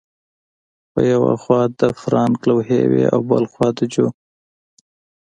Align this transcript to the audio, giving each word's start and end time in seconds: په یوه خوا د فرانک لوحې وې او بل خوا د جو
په 0.91 0.99
یوه 1.13 1.33
خوا 1.41 1.61
د 1.79 1.81
فرانک 2.01 2.39
لوحې 2.49 2.81
وې 2.91 3.05
او 3.13 3.19
بل 3.29 3.43
خوا 3.51 3.67
د 3.77 3.79
جو 3.93 4.07